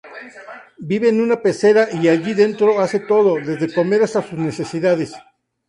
[0.79, 5.13] Vive en una pecera y allí dentro hace todo, desde comer hasta sus necesidades.